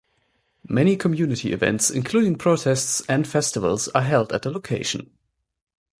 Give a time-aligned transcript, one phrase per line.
[0.67, 5.11] Many community events including protests and festivals are held at the location.